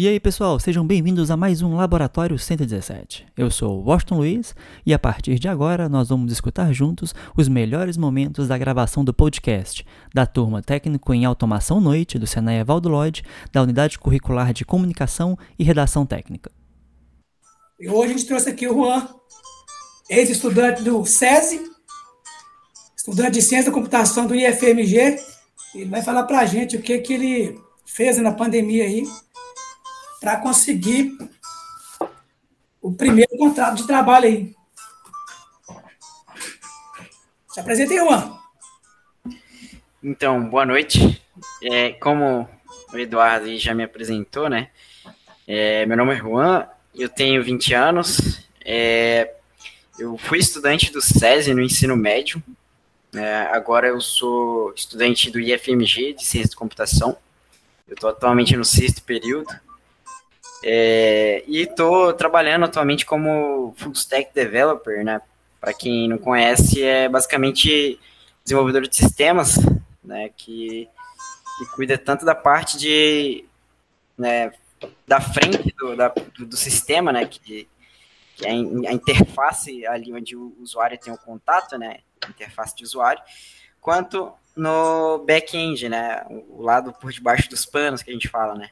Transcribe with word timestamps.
E 0.00 0.06
aí, 0.06 0.20
pessoal, 0.20 0.60
sejam 0.60 0.86
bem-vindos 0.86 1.28
a 1.28 1.36
mais 1.36 1.60
um 1.60 1.74
Laboratório 1.74 2.38
117. 2.38 3.26
Eu 3.36 3.50
sou 3.50 3.80
o 3.80 3.82
Washington 3.82 4.18
Luiz 4.18 4.54
e 4.86 4.94
a 4.94 4.98
partir 4.98 5.40
de 5.40 5.48
agora 5.48 5.88
nós 5.88 6.10
vamos 6.10 6.30
escutar 6.30 6.72
juntos 6.72 7.12
os 7.36 7.48
melhores 7.48 7.96
momentos 7.96 8.46
da 8.46 8.56
gravação 8.56 9.02
do 9.04 9.12
podcast 9.12 9.84
da 10.14 10.24
turma 10.24 10.62
Técnico 10.62 11.12
em 11.12 11.24
Automação 11.24 11.80
Noite 11.80 12.16
do 12.16 12.28
Senai 12.28 12.60
Evaldo 12.60 12.88
Lloyd, 12.88 13.24
da 13.52 13.60
Unidade 13.60 13.98
Curricular 13.98 14.52
de 14.52 14.64
Comunicação 14.64 15.36
e 15.58 15.64
Redação 15.64 16.06
Técnica. 16.06 16.48
E 17.80 17.88
hoje 17.88 18.04
a 18.04 18.16
gente 18.16 18.26
trouxe 18.28 18.50
aqui 18.50 18.68
o 18.68 18.74
Juan, 18.74 19.04
ex-estudante 20.08 20.80
do 20.84 21.04
SESI, 21.04 21.60
estudante 22.96 23.32
de 23.32 23.42
Ciência 23.42 23.72
da 23.72 23.74
Computação 23.76 24.28
do 24.28 24.34
IFMG, 24.36 25.18
ele 25.74 25.90
vai 25.90 26.02
falar 26.02 26.22
para 26.22 26.38
a 26.38 26.46
gente 26.46 26.76
o 26.76 26.80
que, 26.80 26.98
que 26.98 27.14
ele 27.14 27.60
fez 27.84 28.16
na 28.18 28.30
pandemia 28.30 28.84
aí 28.84 29.02
para 30.20 30.36
conseguir 30.36 31.16
o 32.80 32.92
primeiro 32.92 33.36
contrato 33.36 33.76
de 33.76 33.86
trabalho 33.86 34.26
aí. 34.26 34.54
Se 37.48 37.60
apresente 37.60 37.92
aí, 37.92 37.98
Juan. 37.98 38.38
Então, 40.02 40.48
boa 40.48 40.64
noite. 40.64 41.22
É, 41.62 41.92
como 41.92 42.48
o 42.92 42.98
Eduardo 42.98 43.56
já 43.58 43.74
me 43.74 43.84
apresentou, 43.84 44.48
né? 44.48 44.70
É, 45.46 45.86
meu 45.86 45.96
nome 45.96 46.14
é 46.14 46.18
Juan, 46.18 46.66
eu 46.94 47.08
tenho 47.08 47.42
20 47.42 47.72
anos, 47.74 48.46
é, 48.64 49.34
eu 49.98 50.18
fui 50.18 50.38
estudante 50.38 50.92
do 50.92 51.00
SESI 51.00 51.54
no 51.54 51.62
ensino 51.62 51.96
médio, 51.96 52.42
é, 53.14 53.48
agora 53.50 53.88
eu 53.88 53.98
sou 53.98 54.74
estudante 54.74 55.30
do 55.30 55.40
IFMG 55.40 56.12
de 56.12 56.24
Ciência 56.24 56.50
de 56.50 56.56
Computação, 56.56 57.16
eu 57.86 57.94
estou 57.94 58.10
atualmente 58.10 58.54
no 58.56 58.64
sexto 58.64 59.02
período, 59.02 59.48
é, 60.62 61.44
e 61.46 61.62
estou 61.62 62.12
trabalhando 62.12 62.64
atualmente 62.64 63.06
como 63.06 63.74
full 63.76 63.92
stack 63.92 64.32
developer, 64.34 65.04
né? 65.04 65.20
Para 65.60 65.72
quem 65.72 66.08
não 66.08 66.18
conhece, 66.18 66.82
é 66.82 67.08
basicamente 67.08 67.98
desenvolvedor 68.44 68.82
de 68.86 68.96
sistemas, 68.96 69.56
né? 70.02 70.30
Que, 70.36 70.88
que 71.58 71.66
cuida 71.74 71.96
tanto 71.96 72.24
da 72.24 72.34
parte 72.34 72.76
de, 72.76 73.44
né, 74.16 74.52
da 75.06 75.20
frente 75.20 75.74
do, 75.76 75.96
da, 75.96 76.08
do, 76.08 76.46
do, 76.46 76.56
sistema, 76.56 77.12
né? 77.12 77.26
Que, 77.26 77.68
que 78.36 78.46
é 78.46 78.50
a 78.50 78.92
interface 78.92 79.86
ali 79.86 80.12
onde 80.12 80.36
o 80.36 80.56
usuário 80.60 80.98
tem 80.98 81.12
o 81.12 81.18
contato, 81.18 81.78
né? 81.78 81.98
Interface 82.28 82.74
de 82.74 82.84
usuário, 82.84 83.22
quanto 83.80 84.32
no 84.56 85.18
back-end, 85.18 85.88
né? 85.88 86.24
O 86.48 86.62
lado 86.62 86.92
por 86.92 87.12
debaixo 87.12 87.48
dos 87.48 87.64
panos 87.64 88.02
que 88.02 88.10
a 88.10 88.12
gente 88.12 88.28
fala, 88.28 88.54
né? 88.56 88.70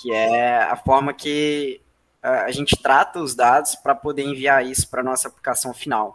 Que 0.00 0.12
é 0.12 0.62
a 0.62 0.76
forma 0.76 1.12
que 1.12 1.80
a 2.22 2.50
gente 2.50 2.76
trata 2.76 3.20
os 3.20 3.34
dados 3.34 3.74
para 3.74 3.94
poder 3.94 4.22
enviar 4.22 4.64
isso 4.64 4.88
para 4.88 5.02
nossa 5.02 5.28
aplicação 5.28 5.72
final. 5.72 6.14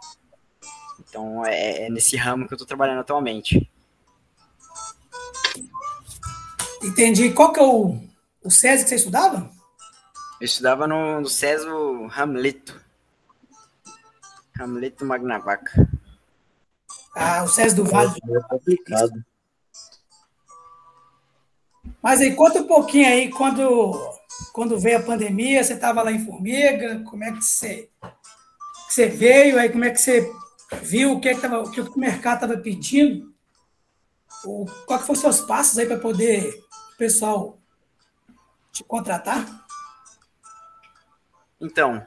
Então, 1.00 1.44
é, 1.44 1.86
é 1.86 1.90
nesse 1.90 2.16
ramo 2.16 2.46
que 2.46 2.52
eu 2.52 2.56
estou 2.56 2.66
trabalhando 2.66 3.00
atualmente. 3.00 3.70
Entendi. 6.82 7.30
Qual 7.30 7.52
que 7.52 7.60
é 7.60 7.62
o, 7.62 7.98
o 8.42 8.50
SESI 8.50 8.84
que 8.84 8.90
você 8.90 8.96
estudava? 8.96 9.50
Eu 10.40 10.44
estudava 10.44 10.86
no, 10.86 11.20
no 11.20 11.28
SESI 11.28 11.66
Hamleto. 12.14 12.80
Hamleto 14.58 15.04
Magnavaca. 15.04 15.88
Ah, 17.16 17.42
o 17.42 17.48
SESI 17.48 17.76
do 17.76 17.84
Vale. 17.84 18.12
É 18.28 18.40
complicado. 18.48 19.24
Mas 22.04 22.20
aí, 22.20 22.34
conta 22.34 22.60
um 22.60 22.66
pouquinho 22.66 23.08
aí, 23.08 23.30
quando, 23.30 24.14
quando 24.52 24.78
veio 24.78 24.98
a 24.98 25.02
pandemia, 25.02 25.64
você 25.64 25.72
estava 25.72 26.02
lá 26.02 26.12
em 26.12 26.22
Formiga, 26.22 27.02
como 27.08 27.24
é 27.24 27.32
que 27.32 27.40
você, 27.40 27.88
você 28.86 29.06
veio, 29.06 29.58
aí 29.58 29.70
como 29.70 29.86
é 29.86 29.90
que 29.90 29.96
você 29.96 30.30
viu 30.82 31.12
o 31.12 31.20
que, 31.20 31.30
é 31.30 31.34
que, 31.34 31.40
tava, 31.40 31.62
o, 31.62 31.70
que 31.70 31.80
o 31.80 31.98
mercado 31.98 32.44
estava 32.44 32.60
pedindo? 32.60 33.34
O, 34.44 34.66
qual 34.84 34.98
que 34.98 35.06
foram 35.06 35.14
os 35.14 35.20
seus 35.20 35.40
passos 35.40 35.78
aí 35.78 35.86
para 35.86 35.96
poder 35.96 36.62
o 36.92 36.98
pessoal 36.98 37.58
te 38.70 38.84
contratar? 38.84 39.64
Então, 41.58 42.06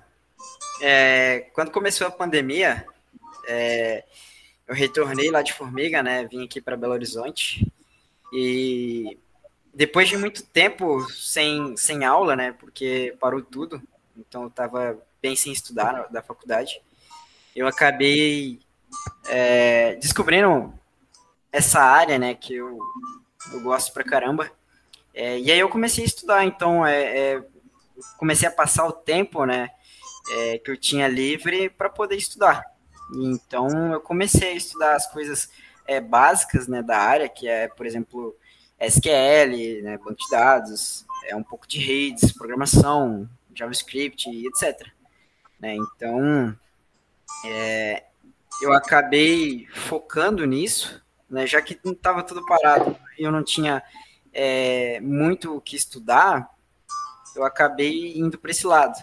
é, 0.79 1.49
quando 1.55 1.71
começou 1.71 2.05
a 2.05 2.11
pandemia, 2.11 2.85
é, 3.47 4.03
eu 4.67 4.75
retornei 4.75 5.31
lá 5.31 5.41
de 5.41 5.53
Formiga, 5.53 6.03
né? 6.03 6.23
Vim 6.27 6.45
aqui 6.45 6.61
para 6.61 6.77
Belo 6.77 6.93
Horizonte 6.93 7.65
e 8.31 9.17
depois 9.77 10.09
de 10.09 10.17
muito 10.17 10.41
tempo 10.41 11.07
sem, 11.11 11.77
sem 11.77 12.03
aula, 12.03 12.35
né? 12.35 12.51
Porque 12.51 13.15
parou 13.19 13.43
tudo, 13.43 13.79
então 14.17 14.41
eu 14.41 14.47
estava 14.47 14.97
bem 15.21 15.35
sem 15.35 15.53
estudar 15.53 16.07
da 16.09 16.19
faculdade. 16.19 16.81
Eu 17.55 17.67
acabei 17.67 18.59
é, 19.27 19.93
descobrindo 19.97 20.73
essa 21.51 21.79
área, 21.79 22.17
né? 22.17 22.33
Que 22.33 22.55
eu, 22.55 22.79
eu 23.53 23.61
gosto 23.61 23.93
pra 23.93 24.03
caramba. 24.03 24.49
É, 25.13 25.37
e 25.37 25.51
aí 25.51 25.59
eu 25.59 25.69
comecei 25.69 26.03
a 26.03 26.07
estudar, 26.07 26.43
então 26.43 26.83
é, 26.83 27.35
é 27.35 27.43
comecei 28.17 28.47
a 28.47 28.51
passar 28.51 28.87
o 28.87 28.91
tempo, 28.91 29.45
né? 29.45 29.69
É, 30.31 30.57
que 30.57 30.71
eu 30.71 30.77
tinha 30.77 31.07
livre 31.07 31.69
para 31.69 31.87
poder 31.87 32.15
estudar. 32.15 32.65
Então 33.13 33.93
eu 33.93 34.01
comecei 34.01 34.53
a 34.53 34.55
estudar 34.55 34.95
as 34.95 35.05
coisas 35.11 35.51
é, 35.85 36.01
básicas, 36.01 36.67
né? 36.67 36.81
Da 36.81 36.97
área, 36.97 37.29
que 37.29 37.47
é, 37.47 37.67
por 37.67 37.85
exemplo, 37.85 38.35
SQL, 38.79 39.81
né, 39.83 39.97
banco 39.97 40.15
de 40.15 40.29
dados, 40.29 41.05
é 41.25 41.35
um 41.35 41.43
pouco 41.43 41.67
de 41.67 41.79
redes, 41.79 42.31
programação, 42.31 43.27
JavaScript 43.53 44.29
e 44.29 44.47
etc. 44.47 44.87
Né? 45.59 45.75
Então, 45.75 46.55
é, 47.45 48.03
eu 48.61 48.73
acabei 48.73 49.67
focando 49.73 50.45
nisso, 50.45 51.01
né, 51.29 51.45
já 51.45 51.61
que 51.61 51.79
estava 51.83 52.23
tudo 52.23 52.45
parado 52.45 52.97
e 53.17 53.23
eu 53.23 53.31
não 53.31 53.43
tinha 53.43 53.83
é, 54.33 54.99
muito 55.01 55.55
o 55.55 55.61
que 55.61 55.75
estudar, 55.75 56.49
eu 57.35 57.43
acabei 57.43 58.17
indo 58.17 58.37
para 58.37 58.51
esse 58.51 58.65
lado. 58.65 58.97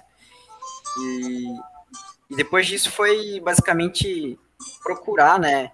E, 0.98 1.46
e, 2.30 2.36
depois 2.36 2.66
disso 2.66 2.90
foi 2.90 3.40
basicamente 3.40 4.38
procurar 4.82 5.38
né, 5.38 5.72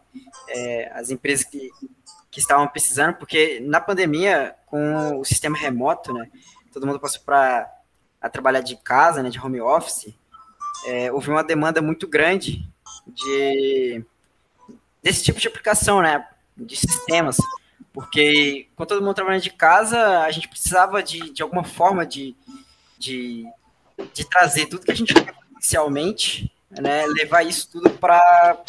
é, 0.49 0.91
as 0.94 1.10
empresas 1.10 1.44
que 1.44 1.71
que 2.31 2.39
estavam 2.39 2.69
precisando, 2.69 3.15
porque 3.15 3.61
na 3.61 3.81
pandemia, 3.81 4.55
com 4.67 5.19
o 5.19 5.25
sistema 5.25 5.57
remoto, 5.57 6.13
né, 6.13 6.31
todo 6.73 6.87
mundo 6.87 7.01
passou 7.01 7.21
para 7.23 7.69
trabalhar 8.33 8.61
de 8.61 8.77
casa, 8.77 9.23
né, 9.23 9.31
de 9.31 9.41
home 9.41 9.61
office, 9.61 10.15
é, 10.87 11.11
houve 11.11 11.31
uma 11.31 11.43
demanda 11.43 11.83
muito 11.83 12.07
grande 12.07 12.67
de 13.07 14.05
desse 15.03 15.25
tipo 15.25 15.41
de 15.41 15.49
aplicação, 15.49 16.03
né, 16.03 16.27
de 16.57 16.77
sistemas, 16.77 17.39
porque 17.93 18.69
com 18.77 18.85
todo 18.85 19.01
mundo 19.03 19.15
trabalhando 19.15 19.43
de 19.43 19.51
casa, 19.51 20.21
a 20.21 20.31
gente 20.31 20.47
precisava 20.47 21.03
de, 21.03 21.31
de 21.31 21.43
alguma 21.43 21.65
forma 21.65 22.07
de, 22.07 22.37
de, 22.99 23.47
de 24.13 24.25
trazer 24.29 24.67
tudo 24.67 24.85
que 24.85 24.93
a 24.93 24.95
gente 24.95 25.15
tinha 25.15 25.35
inicialmente, 25.53 26.53
né, 26.71 27.07
levar 27.07 27.43
isso 27.43 27.71
tudo 27.71 27.91
para 27.91 28.63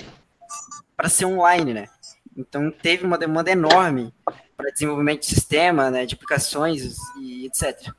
ser 1.09 1.25
online, 1.25 1.73
né? 1.73 1.89
Então, 2.35 2.71
teve 2.71 3.05
uma 3.05 3.17
demanda 3.17 3.51
enorme 3.51 4.13
para 4.55 4.71
desenvolvimento 4.71 5.21
de 5.21 5.27
sistema, 5.27 5.89
né, 5.89 6.05
de 6.05 6.15
aplicações 6.15 6.95
e 7.19 7.45
etc. 7.45 7.93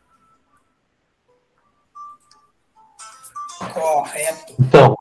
Correto. 3.73 4.55
Então. 4.59 4.97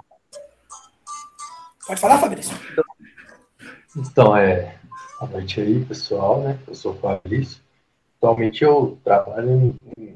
Pode 1.88 2.00
falar, 2.00 2.20
Fabrício? 2.20 2.56
Então, 3.96 4.36
é. 4.36 4.78
Boa 5.20 5.32
noite 5.32 5.62
aí, 5.62 5.86
pessoal, 5.86 6.42
né? 6.42 6.60
Eu 6.68 6.74
sou 6.74 6.94
o 6.94 6.98
Fabrício. 6.98 7.62
Atualmente 8.18 8.64
eu 8.64 8.98
trabalho 9.04 9.50
em, 9.50 9.76
em 9.98 10.16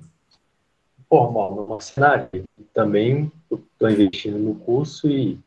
formal, 1.09 1.55
numa 1.55 1.79
cenário. 1.79 2.29
E 2.33 2.63
também 2.73 3.31
estou 3.51 3.89
investindo 3.89 4.37
no 4.37 4.55
curso 4.55 5.09
e 5.09 5.39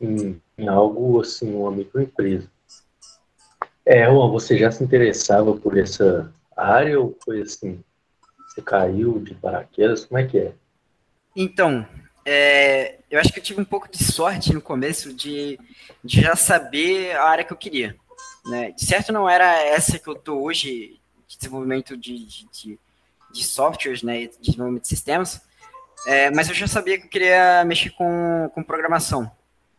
em, 0.00 0.40
em 0.58 0.68
algo 0.68 1.20
assim, 1.20 1.54
uma 1.54 1.70
microempresa. 1.70 2.50
É, 3.90 4.04
Juan, 4.04 4.30
você 4.30 4.56
já 4.56 4.70
se 4.70 4.84
interessava 4.84 5.52
por 5.52 5.76
essa 5.76 6.32
área 6.56 7.00
ou 7.00 7.18
foi 7.24 7.42
assim? 7.42 7.82
Você 8.46 8.62
caiu 8.62 9.18
de 9.18 9.34
paraquedas? 9.34 10.04
Como 10.04 10.20
é 10.20 10.24
que 10.28 10.38
é? 10.38 10.52
Então, 11.34 11.84
é, 12.24 13.00
eu 13.10 13.18
acho 13.18 13.32
que 13.32 13.40
eu 13.40 13.42
tive 13.42 13.60
um 13.60 13.64
pouco 13.64 13.90
de 13.90 14.04
sorte 14.04 14.54
no 14.54 14.62
começo 14.62 15.12
de, 15.12 15.58
de 16.04 16.20
já 16.20 16.36
saber 16.36 17.16
a 17.16 17.24
área 17.24 17.42
que 17.42 17.52
eu 17.52 17.56
queria. 17.56 17.96
Né? 18.46 18.70
De 18.70 18.86
certo, 18.86 19.12
não 19.12 19.28
era 19.28 19.60
essa 19.60 19.98
que 19.98 20.06
eu 20.06 20.14
estou 20.14 20.40
hoje, 20.40 21.00
de 21.26 21.36
desenvolvimento 21.36 21.96
de, 21.96 22.24
de, 22.26 22.78
de, 23.32 23.44
softwares, 23.44 24.04
né, 24.04 24.28
de 24.28 24.38
desenvolvimento 24.40 24.82
de 24.82 24.88
sistemas, 24.88 25.42
é, 26.06 26.30
mas 26.30 26.48
eu 26.48 26.54
já 26.54 26.68
sabia 26.68 26.96
que 26.96 27.06
eu 27.06 27.10
queria 27.10 27.64
mexer 27.64 27.90
com, 27.90 28.48
com 28.54 28.62
programação. 28.62 29.28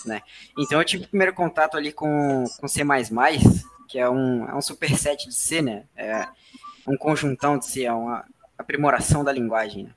Né? 0.05 0.21
Então, 0.59 0.81
eu 0.81 0.85
tive 0.85 1.05
o 1.05 1.07
primeiro 1.07 1.33
contato 1.33 1.77
ali 1.77 1.93
com, 1.93 2.43
com 2.59 2.67
C++, 2.67 2.83
que 3.91 3.99
é 3.99 4.09
um, 4.09 4.47
é 4.47 4.55
um 4.55 4.61
superset 4.61 5.27
de 5.27 5.35
C, 5.35 5.61
né? 5.61 5.83
É 5.97 6.25
um 6.87 6.95
conjuntão 6.95 7.57
de 7.57 7.65
C, 7.65 7.83
é 7.83 7.91
uma 7.91 8.25
aprimoração 8.57 9.21
da 9.21 9.33
linguagem. 9.33 9.83
Né? 9.83 9.91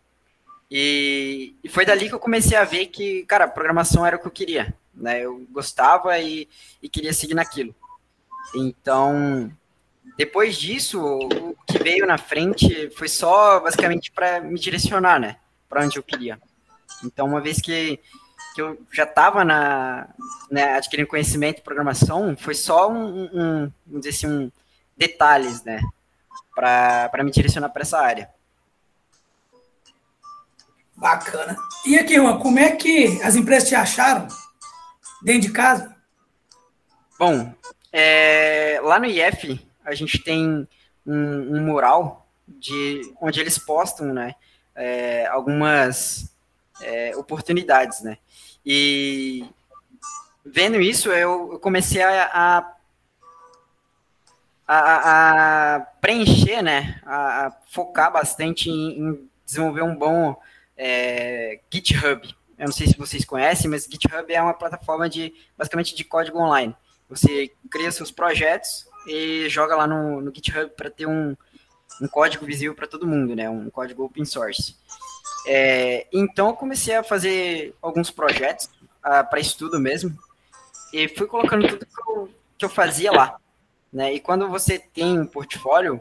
E, 0.69 1.55
e, 1.63 1.69
foi 1.69 1.87
dali 1.87 2.09
que 2.09 2.15
eu 2.15 2.19
comecei 2.19 2.59
a 2.59 2.65
ver 2.65 2.87
que, 2.87 3.25
cara, 3.27 3.47
programação 3.47 4.05
era 4.05 4.17
o 4.17 4.19
que 4.19 4.27
eu 4.27 4.33
queria, 4.33 4.75
né? 4.93 5.21
Eu 5.21 5.47
gostava 5.53 6.19
e, 6.19 6.49
e 6.83 6.89
queria 6.89 7.13
seguir 7.13 7.35
naquilo. 7.35 7.73
Então, 8.57 9.49
depois 10.17 10.57
disso, 10.57 11.01
o 11.01 11.55
que 11.65 11.79
veio 11.79 12.05
na 12.05 12.19
frente 12.19 12.91
foi 12.91 13.09
só 13.09 13.61
basicamente 13.61 14.11
para 14.11 14.41
me 14.41 14.59
direcionar, 14.59 15.21
né? 15.21 15.37
Para 15.69 15.85
onde 15.85 15.99
eu 15.99 16.03
queria. 16.03 16.41
Então, 17.05 17.27
uma 17.27 17.41
vez 17.41 17.61
que, 17.61 18.01
que 18.55 18.63
eu 18.63 18.81
já 18.93 19.03
estava 19.03 19.45
na 19.45 20.09
né, 20.51 20.75
adquirindo 20.75 21.09
conhecimento 21.09 21.57
de 21.57 21.63
programação, 21.63 22.37
foi 22.37 22.55
só 22.55 22.91
um, 22.91 23.25
um 23.25 23.73
vamos 23.87 24.05
dizer 24.05 24.11
assim, 24.11 24.27
um 24.27 24.53
detalhes, 24.97 25.65
né? 25.65 25.81
Para 26.55 27.25
me 27.25 27.33
direcionar 27.33 27.71
para 27.71 27.83
essa 27.83 27.99
área. 27.99 28.31
Bacana. 30.97 31.57
E 31.85 31.99
aqui, 31.99 32.15
Juan, 32.15 32.39
como 32.39 32.59
é 32.61 32.71
que 32.77 33.21
as 33.23 33.35
empresas 33.35 33.69
te 33.69 33.75
acharam 33.75 34.29
dentro 35.21 35.49
de 35.49 35.53
casa? 35.53 35.95
Bom, 37.19 37.53
é, 37.93 38.81
lá 38.83 38.99
no 38.99 39.07
IF 39.07 39.61
a 39.85 39.95
gente 39.95 40.23
tem 40.23 40.67
um, 41.05 41.57
um, 41.57 41.61
mural 41.67 42.27
de 42.47 43.13
onde 43.21 43.41
eles 43.41 43.59
postam, 43.59 44.13
né, 44.15 44.35
é, 44.75 45.27
algumas 45.27 46.33
é, 46.81 47.17
oportunidades, 47.17 48.01
né. 48.01 48.19
E 48.65 49.45
vendo 50.45 50.81
isso, 50.81 51.11
eu, 51.11 51.59
comecei 51.61 52.03
a, 52.03 52.65
a, 54.67 55.77
a, 55.77 55.81
preencher, 56.01 56.63
né, 56.63 57.01
a, 57.05 57.53
focar 57.67 58.13
bastante 58.13 58.71
em, 58.71 58.99
em 58.99 59.31
desenvolver 59.45 59.83
um 59.83 59.97
bom 59.97 60.41
é, 60.77 61.61
GitHub. 61.73 62.35
Eu 62.59 62.67
não 62.67 62.73
sei 62.73 62.87
se 62.87 62.97
vocês 62.97 63.25
conhecem, 63.25 63.71
mas 63.71 63.85
GitHub 63.85 64.33
é 64.33 64.41
uma 64.41 64.55
plataforma 64.55 65.09
de 65.09 65.35
basicamente 65.57 65.95
de 65.95 66.05
código 66.05 66.39
online. 66.39 66.75
Você 67.09 67.51
cria 67.71 67.91
seus 67.91 68.11
projetos 68.11 68.87
e 69.07 69.49
joga 69.49 69.77
lá 69.77 69.87
no, 69.87 70.21
no 70.21 70.35
GitHub 70.35 70.71
para 70.77 70.91
ter 70.91 71.07
um, 71.07 71.37
um 72.01 72.09
código 72.09 72.47
visível 72.47 72.75
para 72.75 72.87
todo 72.87 73.07
mundo, 73.07 73.35
né? 73.35 73.49
Um 73.51 73.69
código 73.71 74.05
open 74.05 74.25
source. 74.25 74.77
É, 75.47 76.07
então 76.13 76.49
eu 76.49 76.55
comecei 76.55 76.95
a 76.97 77.05
fazer 77.05 77.75
alguns 77.83 78.11
projetos 78.11 78.67
uh, 79.05 79.29
para 79.29 79.41
estudo 79.41 79.79
mesmo 79.79 80.17
e 80.93 81.09
fui 81.09 81.27
colocando 81.27 81.69
tudo 81.69 81.87
que 81.87 82.11
eu, 82.11 82.31
que 82.57 82.65
eu 82.65 82.69
fazia 82.69 83.13
lá, 83.13 83.37
né? 83.93 84.15
E 84.15 84.21
quando 84.21 84.49
você 84.49 84.79
tem 84.79 85.19
um 85.19 85.27
portfólio, 85.27 86.01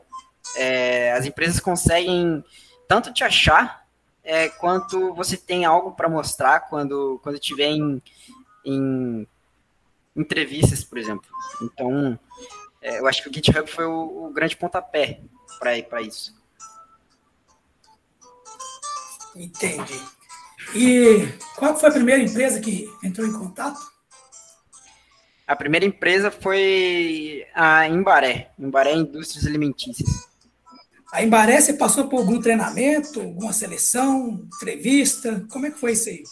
é, 0.55 1.11
as 1.13 1.25
empresas 1.25 1.59
conseguem 1.59 2.43
tanto 2.87 3.11
te 3.11 3.23
achar 3.23 3.85
é, 4.23 4.49
quanto 4.49 5.13
você 5.13 5.35
tem 5.35 5.65
algo 5.65 5.91
para 5.91 6.07
mostrar 6.07 6.61
quando, 6.61 7.19
quando 7.23 7.39
tiver 7.39 7.69
em, 7.69 8.01
em 8.63 9.27
entrevistas, 10.15 10.83
por 10.83 10.97
exemplo. 10.97 11.29
Então, 11.61 12.17
é, 12.81 12.99
eu 12.99 13.07
acho 13.07 13.23
que 13.23 13.29
o 13.29 13.33
GitHub 13.33 13.69
foi 13.69 13.85
o, 13.85 14.27
o 14.27 14.33
grande 14.33 14.55
pontapé 14.55 15.19
para 15.59 16.01
isso. 16.01 16.33
Entendi. 19.35 19.99
E 20.75 21.27
qual 21.55 21.75
foi 21.75 21.89
a 21.89 21.93
primeira 21.93 22.21
empresa 22.21 22.59
que 22.59 22.89
entrou 23.03 23.27
em 23.27 23.33
contato? 23.33 23.79
A 25.45 25.55
primeira 25.55 25.85
empresa 25.85 26.31
foi 26.31 27.45
a 27.53 27.87
Embaré, 27.87 28.51
Embaré 28.57 28.93
Indústrias 28.93 29.45
Alimentícias. 29.45 30.09
A 31.11 31.21
Embaré, 31.21 31.61
você 31.61 31.73
passou 31.73 32.07
por 32.07 32.19
algum 32.21 32.39
treinamento, 32.39 33.19
alguma 33.19 33.53
seleção, 33.53 34.47
entrevista? 34.55 35.45
Como 35.49 35.67
é 35.67 35.71
que 35.71 35.79
foi 35.79 35.91
isso 35.91 36.09
aí? 36.09 36.23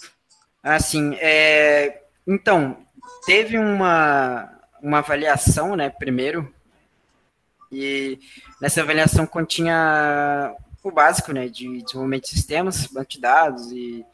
Assim, 0.63 1.15
é... 1.19 2.01
então, 2.25 2.77
teve 3.25 3.57
uma, 3.57 4.49
uma 4.81 4.99
avaliação, 4.99 5.75
né, 5.75 5.89
primeiro, 5.89 6.51
e 7.71 8.19
nessa 8.59 8.81
avaliação 8.81 9.25
continha 9.25 10.55
o 10.89 10.91
básico, 10.91 11.31
né, 11.31 11.47
de 11.47 11.81
desenvolvimento 11.81 12.23
de 12.23 12.29
sistemas, 12.29 12.87
banco 12.87 13.09
de 13.09 13.19
dados 13.19 13.71
e 13.71 14.05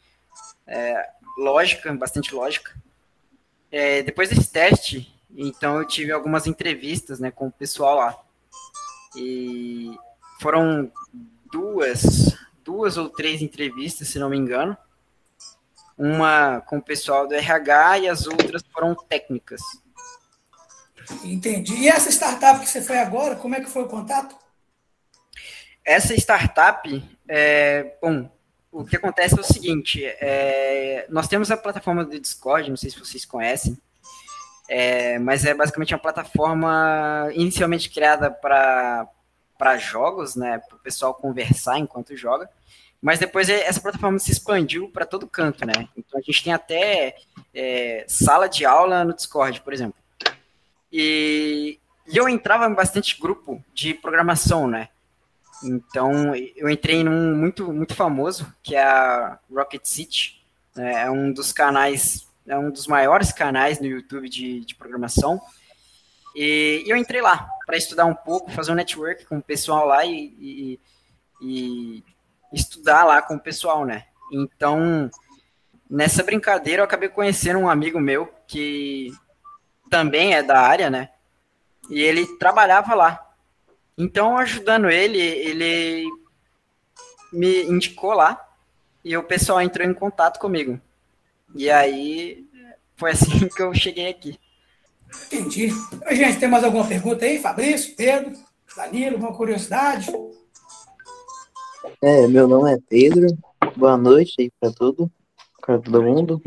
é, 0.66 1.08
lógica, 1.38 1.92
bastante 1.94 2.34
lógica. 2.34 2.74
É, 3.70 4.02
depois 4.02 4.28
desse 4.28 4.50
teste, 4.50 5.12
então 5.34 5.78
eu 5.78 5.86
tive 5.86 6.12
algumas 6.12 6.46
entrevistas, 6.46 7.18
né, 7.18 7.30
com 7.30 7.46
o 7.46 7.52
pessoal 7.52 7.96
lá. 7.96 8.18
E 9.16 9.96
foram 10.40 10.90
duas, 11.50 12.36
duas 12.64 12.96
ou 12.96 13.08
três 13.08 13.42
entrevistas, 13.42 14.08
se 14.08 14.18
não 14.18 14.30
me 14.30 14.36
engano. 14.36 14.76
Uma 15.96 16.60
com 16.60 16.78
o 16.78 16.82
pessoal 16.82 17.26
do 17.26 17.34
RH 17.34 17.98
e 17.98 18.08
as 18.08 18.26
outras 18.26 18.62
foram 18.72 18.94
técnicas. 18.94 19.60
Entendi. 21.24 21.74
E 21.74 21.88
essa 21.88 22.10
startup 22.10 22.60
que 22.60 22.68
você 22.68 22.82
foi 22.82 22.98
agora, 22.98 23.34
como 23.36 23.54
é 23.54 23.60
que 23.60 23.70
foi 23.70 23.82
o 23.82 23.88
contato? 23.88 24.36
Essa 25.88 26.14
startup, 26.14 27.02
é, 27.26 27.94
bom, 28.02 28.30
o 28.70 28.84
que 28.84 28.94
acontece 28.94 29.38
é 29.38 29.40
o 29.40 29.42
seguinte: 29.42 30.04
é, 30.04 31.06
nós 31.08 31.26
temos 31.26 31.50
a 31.50 31.56
plataforma 31.56 32.04
do 32.04 32.20
Discord, 32.20 32.68
não 32.68 32.76
sei 32.76 32.90
se 32.90 32.98
vocês 32.98 33.24
conhecem, 33.24 33.74
é, 34.68 35.18
mas 35.18 35.46
é 35.46 35.54
basicamente 35.54 35.94
uma 35.94 36.00
plataforma 36.00 37.30
inicialmente 37.32 37.88
criada 37.88 38.30
para 38.30 39.78
jogos, 39.78 40.36
né, 40.36 40.58
para 40.58 40.76
o 40.76 40.80
pessoal 40.80 41.14
conversar 41.14 41.78
enquanto 41.78 42.14
joga. 42.14 42.50
Mas 43.00 43.18
depois 43.18 43.48
é, 43.48 43.62
essa 43.66 43.80
plataforma 43.80 44.18
se 44.18 44.30
expandiu 44.30 44.90
para 44.90 45.06
todo 45.06 45.26
canto, 45.26 45.64
né? 45.64 45.88
Então 45.96 46.20
a 46.20 46.22
gente 46.22 46.44
tem 46.44 46.52
até 46.52 47.16
é, 47.54 48.04
sala 48.06 48.46
de 48.46 48.66
aula 48.66 49.06
no 49.06 49.14
Discord, 49.14 49.62
por 49.62 49.72
exemplo. 49.72 49.98
E, 50.92 51.78
e 52.06 52.14
eu 52.14 52.28
entrava 52.28 52.66
em 52.66 52.74
bastante 52.74 53.18
grupo 53.18 53.64
de 53.72 53.94
programação, 53.94 54.68
né? 54.68 54.90
Então 55.64 56.34
eu 56.56 56.68
entrei 56.68 57.02
num 57.02 57.34
muito 57.34 57.72
muito 57.72 57.94
famoso 57.94 58.52
que 58.62 58.74
é 58.74 58.82
a 58.82 59.38
Rocket 59.50 59.84
City, 59.84 60.42
né? 60.76 61.02
é 61.02 61.10
um 61.10 61.32
dos 61.32 61.52
canais, 61.52 62.28
é 62.46 62.56
um 62.56 62.70
dos 62.70 62.86
maiores 62.86 63.32
canais 63.32 63.80
no 63.80 63.86
YouTube 63.86 64.28
de, 64.28 64.60
de 64.60 64.74
programação. 64.74 65.40
E, 66.34 66.84
e 66.86 66.90
eu 66.90 66.96
entrei 66.96 67.20
lá 67.20 67.48
para 67.66 67.76
estudar 67.76 68.04
um 68.04 68.14
pouco, 68.14 68.50
fazer 68.50 68.72
um 68.72 68.76
network 68.76 69.26
com 69.26 69.38
o 69.38 69.42
pessoal 69.42 69.86
lá 69.86 70.04
e, 70.04 70.34
e, 70.38 70.80
e 71.40 72.04
estudar 72.52 73.04
lá 73.04 73.20
com 73.20 73.34
o 73.34 73.40
pessoal, 73.40 73.84
né? 73.84 74.04
Então, 74.32 75.10
nessa 75.88 76.22
brincadeira, 76.22 76.80
eu 76.80 76.84
acabei 76.84 77.08
conhecendo 77.08 77.58
um 77.58 77.68
amigo 77.68 77.98
meu 77.98 78.32
que 78.46 79.12
também 79.90 80.34
é 80.34 80.42
da 80.42 80.60
área, 80.60 80.90
né? 80.90 81.10
E 81.90 82.00
ele 82.00 82.26
trabalhava 82.38 82.94
lá. 82.94 83.27
Então, 83.98 84.38
ajudando 84.38 84.88
ele, 84.88 85.18
ele 85.18 86.04
me 87.32 87.64
indicou 87.64 88.12
lá 88.12 88.48
e 89.04 89.16
o 89.16 89.24
pessoal 89.24 89.60
entrou 89.60 89.84
em 89.84 89.92
contato 89.92 90.38
comigo. 90.38 90.80
E 91.52 91.68
aí 91.68 92.46
foi 92.96 93.10
assim 93.10 93.48
que 93.50 93.60
eu 93.60 93.74
cheguei 93.74 94.08
aqui. 94.08 94.38
Entendi. 95.26 95.72
Gente, 96.12 96.38
tem 96.38 96.48
mais 96.48 96.62
alguma 96.62 96.86
pergunta 96.86 97.24
aí? 97.24 97.40
Fabrício, 97.40 97.96
Pedro, 97.96 98.32
Danilo, 98.76 99.16
alguma 99.16 99.34
curiosidade? 99.34 100.12
É, 102.00 102.28
meu 102.28 102.46
nome 102.46 102.72
é 102.72 102.78
Pedro. 102.88 103.26
Boa 103.76 103.96
noite 103.96 104.34
aí 104.38 104.50
para 104.60 104.70
tudo, 104.70 105.10
para 105.60 105.78
todo 105.78 106.02
mundo. 106.04 106.40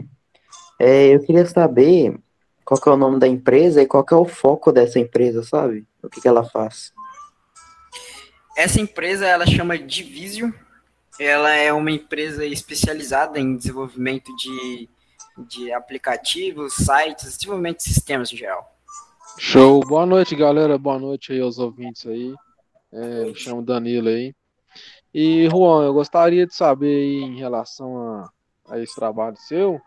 É, 0.79 1.07
eu 1.13 1.19
queria 1.21 1.45
saber 1.45 2.17
qual 2.63 2.79
que 2.79 2.87
é 2.87 2.91
o 2.93 2.97
nome 2.97 3.19
da 3.19 3.27
empresa 3.27 3.81
e 3.81 3.87
qual 3.87 4.05
que 4.05 4.13
é 4.13 4.17
o 4.17 4.25
foco 4.25 4.71
dessa 4.71 4.99
empresa, 4.99 5.43
sabe? 5.43 5.85
O 6.01 6.09
que, 6.09 6.21
que 6.21 6.27
ela 6.27 6.43
faz? 6.43 6.93
Essa 8.55 8.79
empresa, 8.79 9.27
ela 9.27 9.45
chama 9.45 9.77
Divisio. 9.77 10.53
Ela 11.19 11.55
é 11.55 11.71
uma 11.71 11.91
empresa 11.91 12.45
especializada 12.45 13.39
em 13.39 13.55
desenvolvimento 13.55 14.35
de 14.35 14.89
de 15.37 15.71
aplicativos, 15.71 16.73
sites, 16.75 17.37
desenvolvimento 17.37 17.77
de 17.77 17.83
sistemas 17.83 18.31
em 18.31 18.37
geral. 18.37 18.75
Show. 19.37 19.79
Boa 19.81 20.05
noite, 20.05 20.35
galera. 20.35 20.77
Boa 20.77 20.99
noite 20.99 21.31
aí 21.31 21.41
aos 21.41 21.57
ouvintes 21.57 22.05
aí. 22.05 22.33
É, 22.91 23.25
me 23.25 23.35
chamo 23.35 23.61
Danilo 23.61 24.09
aí. 24.09 24.35
E, 25.13 25.49
Juan, 25.49 25.85
eu 25.85 25.93
gostaria 25.93 26.45
de 26.45 26.53
saber 26.53 26.95
aí, 26.95 27.21
em 27.21 27.37
relação 27.37 27.97
a, 27.97 28.29
a 28.69 28.79
esse 28.79 28.95
trabalho 28.95 29.37
seu, 29.37 29.81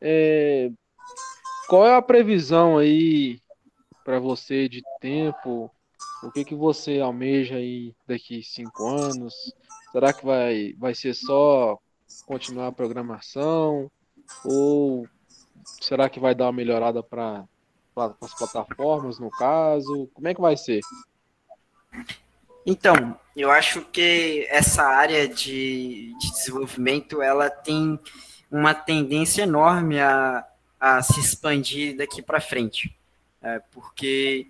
é, 0.00 0.70
qual 1.68 1.86
é 1.86 1.94
a 1.94 2.02
previsão 2.02 2.78
aí 2.78 3.40
para 4.04 4.18
você 4.18 4.68
de 4.68 4.82
tempo? 5.00 5.70
O 6.22 6.30
que, 6.30 6.44
que 6.44 6.54
você 6.54 7.00
almeja 7.00 7.56
aí 7.56 7.94
daqui 8.06 8.42
cinco 8.42 8.86
anos? 8.86 9.34
Será 9.90 10.12
que 10.12 10.24
vai, 10.24 10.74
vai 10.78 10.94
ser 10.94 11.14
só 11.14 11.78
continuar 12.26 12.68
a 12.68 12.72
programação? 12.72 13.90
Ou 14.44 15.08
será 15.64 16.08
que 16.08 16.20
vai 16.20 16.34
dar 16.34 16.46
uma 16.46 16.52
melhorada 16.52 17.02
para 17.02 17.44
as 18.20 18.34
plataformas, 18.34 19.18
no 19.18 19.30
caso? 19.30 20.08
Como 20.12 20.28
é 20.28 20.34
que 20.34 20.40
vai 20.40 20.56
ser? 20.56 20.80
Então, 22.66 23.18
eu 23.34 23.50
acho 23.50 23.82
que 23.86 24.46
essa 24.50 24.82
área 24.82 25.26
de, 25.26 26.14
de 26.18 26.30
desenvolvimento 26.30 27.22
ela 27.22 27.48
tem 27.48 27.98
uma 28.50 28.74
tendência 28.74 29.42
enorme 29.42 29.98
a, 29.98 30.46
a 30.78 31.02
se 31.02 31.18
expandir 31.20 31.96
daqui 31.96 32.20
para 32.20 32.40
frente, 32.40 32.94
é, 33.42 33.60
porque 33.70 34.46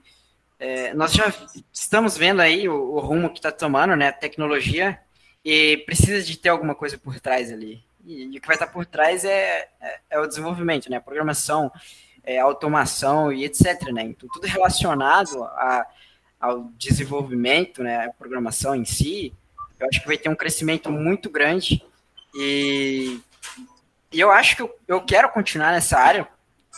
é, 0.61 0.93
nós 0.93 1.13
já 1.15 1.33
estamos 1.73 2.19
vendo 2.19 2.41
aí 2.41 2.69
o, 2.69 2.75
o 2.75 3.01
rumo 3.01 3.31
que 3.31 3.39
está 3.39 3.51
tomando, 3.51 3.97
né, 3.97 4.09
a 4.09 4.13
tecnologia, 4.13 5.01
e 5.43 5.79
precisa 5.79 6.23
de 6.23 6.37
ter 6.37 6.51
alguma 6.51 6.75
coisa 6.75 6.99
por 6.99 7.19
trás 7.19 7.51
ali. 7.51 7.83
E, 8.05 8.25
e 8.25 8.39
o 8.39 8.41
que 8.41 8.47
vai 8.47 8.57
estar 8.57 8.67
tá 8.67 8.73
por 8.73 8.85
trás 8.85 9.25
é, 9.25 9.69
é, 9.81 10.01
é, 10.11 10.21
o 10.21 10.27
desenvolvimento, 10.27 10.91
né, 10.91 10.99
a 10.99 11.01
programação, 11.01 11.73
é, 12.23 12.39
automação 12.39 13.33
e 13.33 13.47
etc. 13.47 13.91
Né? 13.91 14.03
Então, 14.03 14.29
tudo 14.31 14.47
relacionado 14.47 15.43
a, 15.43 15.87
ao 16.39 16.65
desenvolvimento, 16.77 17.83
né, 17.83 18.05
a 18.05 18.13
programação 18.13 18.77
em 18.77 18.85
si, 18.85 19.33
eu 19.79 19.89
acho 19.89 20.03
que 20.03 20.07
vai 20.07 20.19
ter 20.19 20.29
um 20.29 20.37
crescimento 20.37 20.93
muito 20.93 21.31
grande 21.31 21.83
e, 22.35 23.19
e 24.13 24.21
eu 24.21 24.31
acho 24.31 24.57
que 24.57 24.61
eu, 24.61 24.79
eu 24.87 25.01
quero 25.01 25.31
continuar 25.31 25.73
nessa 25.73 25.99
área 25.99 26.29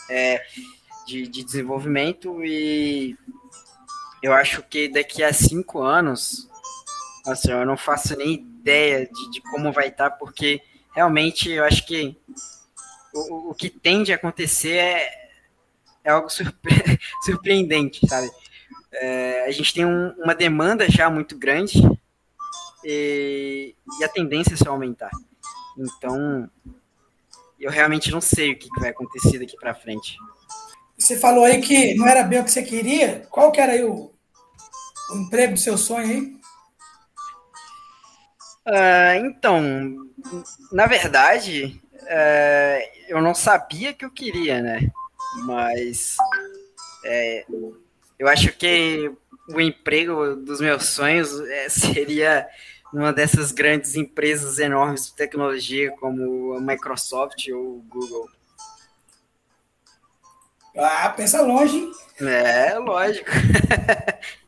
é, 0.09 0.41
de, 1.05 1.27
de 1.27 1.43
desenvolvimento 1.43 2.41
e 2.45 3.17
eu 4.23 4.31
acho 4.33 4.63
que 4.63 4.87
daqui 4.87 5.21
a 5.21 5.33
cinco 5.33 5.81
anos, 5.81 6.49
assim, 7.27 7.51
eu 7.51 7.65
não 7.65 7.75
faço 7.75 8.15
nem 8.15 8.35
ideia 8.35 9.05
de, 9.05 9.31
de 9.31 9.41
como 9.41 9.73
vai 9.73 9.89
estar, 9.89 10.09
tá, 10.09 10.15
porque 10.15 10.61
realmente 10.95 11.51
eu 11.51 11.65
acho 11.65 11.85
que 11.85 12.17
o, 13.13 13.49
o 13.49 13.53
que 13.53 13.69
tende 13.69 14.13
a 14.13 14.15
acontecer 14.15 14.77
é, 14.77 15.29
é 16.05 16.11
algo 16.11 16.29
surpre 16.29 16.73
surpreendente, 17.25 18.07
sabe? 18.07 18.31
É, 18.93 19.43
a 19.45 19.51
gente 19.51 19.73
tem 19.73 19.85
um, 19.85 20.13
uma 20.17 20.33
demanda 20.33 20.89
já 20.89 21.09
muito 21.09 21.37
grande 21.37 21.81
e, 22.85 23.75
e, 23.99 24.03
a 24.05 24.07
tendência 24.07 24.53
é 24.53 24.57
só 24.57 24.69
aumentar. 24.69 25.11
Então, 25.77 26.49
eu 27.59 27.69
realmente 27.69 28.09
não 28.09 28.21
sei 28.21 28.53
o 28.53 28.57
que 28.57 28.69
vai 28.79 28.91
acontecer 28.91 29.39
daqui 29.39 29.57
para 29.57 29.75
frente. 29.75 30.15
Você 30.97 31.17
falou 31.17 31.43
aí 31.43 31.59
que 31.59 31.95
não 31.95 32.07
era 32.07 32.23
bem 32.23 32.39
o 32.39 32.45
que 32.45 32.51
você 32.51 32.63
queria. 32.63 33.27
Qual 33.29 33.51
que 33.51 33.59
era 33.59 33.73
aí 33.73 33.83
o, 33.83 34.12
o 35.13 35.17
emprego 35.17 35.53
do 35.53 35.59
seu 35.59 35.77
sonho 35.77 36.07
aí? 36.09 36.43
Uh, 38.65 39.25
então, 39.25 39.61
na 40.71 40.87
verdade, 40.87 41.81
uh, 42.01 42.89
eu 43.07 43.21
não 43.21 43.35
sabia 43.35 43.93
que 43.93 44.05
eu 44.05 44.11
queria, 44.11 44.61
né? 44.61 44.89
Mas 45.45 46.15
é, 47.05 47.45
eu 48.17 48.27
acho 48.27 48.53
que 48.53 49.11
o 49.49 49.59
emprego 49.59 50.35
dos 50.35 50.61
meus 50.61 50.85
sonhos 50.85 51.39
é, 51.41 51.67
seria 51.69 52.47
uma 52.93 53.11
dessas 53.11 53.51
grandes 53.51 53.95
empresas 53.95 54.59
enormes 54.59 55.07
de 55.07 55.15
tecnologia 55.15 55.91
como 55.97 56.53
a 56.53 56.61
Microsoft 56.61 57.47
ou 57.49 57.83
Google. 57.89 58.29
Ah, 60.77 61.09
pensa 61.09 61.41
longe. 61.41 61.91
É, 62.21 62.77
lógico. 62.77 63.29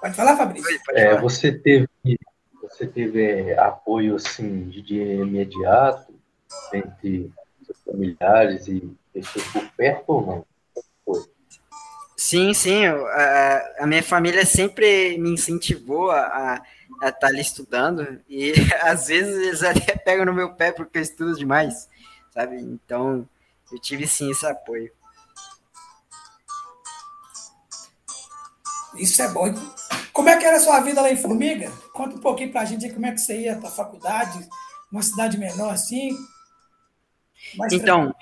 Pode 0.00 0.14
falar, 0.14 0.36
Fabrício. 0.36 0.80
Pode 0.84 0.98
é, 0.98 1.20
você 1.20 1.52
teve, 1.52 1.88
você 2.62 2.86
teve 2.86 3.54
apoio 3.54 4.16
assim 4.16 4.68
de 4.68 4.94
imediato 4.94 6.14
entre 6.72 7.30
seus 7.64 7.82
familiares 7.84 8.66
e 8.66 8.96
pessoas 9.12 9.44
por 9.46 9.70
perto 9.72 10.08
ou 10.08 10.26
não? 10.26 10.46
Foi? 11.04 11.24
Sim, 12.16 12.54
sim. 12.54 12.86
A, 12.86 13.74
a, 13.80 13.86
minha 13.86 14.02
família 14.02 14.44
sempre 14.46 15.18
me 15.18 15.30
incentivou 15.30 16.10
a 16.10 16.62
estar 16.94 17.12
tá 17.12 17.26
ali 17.26 17.40
estudando 17.40 18.20
e 18.28 18.52
às 18.82 19.08
vezes 19.08 19.36
eles 19.36 19.62
até 19.62 19.96
pegam 19.96 20.24
no 20.24 20.34
meu 20.34 20.54
pé 20.54 20.72
porque 20.72 20.98
eu 20.98 21.02
estudo 21.02 21.34
demais, 21.34 21.88
sabe? 22.32 22.56
Então 22.56 23.28
eu 23.70 23.78
tive 23.78 24.06
sim 24.06 24.30
esse 24.30 24.46
apoio. 24.46 24.90
Isso 28.96 29.22
é 29.22 29.28
bom. 29.28 29.54
Como 30.20 30.28
é 30.28 30.36
que 30.36 30.44
era 30.44 30.58
a 30.58 30.60
sua 30.60 30.80
vida 30.80 31.00
lá 31.00 31.10
em 31.10 31.16
Formiga? 31.16 31.72
Conta 31.94 32.14
um 32.14 32.20
pouquinho 32.20 32.52
para 32.52 32.60
a 32.60 32.64
gente 32.66 32.92
como 32.92 33.06
é 33.06 33.10
que 33.10 33.16
você 33.22 33.40
ia 33.40 33.56
para 33.56 33.70
a 33.70 33.72
faculdade, 33.72 34.46
uma 34.92 35.00
cidade 35.00 35.38
menor 35.38 35.72
assim. 35.72 36.14
então, 37.72 38.14